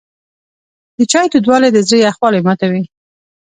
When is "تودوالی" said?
1.31-1.69